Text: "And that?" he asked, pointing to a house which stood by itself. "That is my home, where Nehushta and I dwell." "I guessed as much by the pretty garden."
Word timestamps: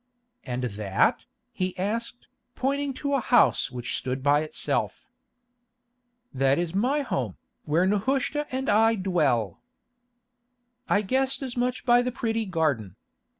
"And 0.43 0.63
that?" 0.63 1.25
he 1.51 1.77
asked, 1.77 2.27
pointing 2.55 2.91
to 2.95 3.13
a 3.13 3.19
house 3.19 3.69
which 3.69 3.95
stood 3.95 4.23
by 4.23 4.39
itself. 4.41 5.05
"That 6.33 6.57
is 6.57 6.73
my 6.73 7.01
home, 7.01 7.37
where 7.65 7.85
Nehushta 7.85 8.47
and 8.49 8.67
I 8.67 8.95
dwell." 8.95 9.61
"I 10.89 11.03
guessed 11.03 11.43
as 11.43 11.55
much 11.55 11.85
by 11.85 12.01
the 12.01 12.11
pretty 12.11 12.47
garden." 12.47 12.95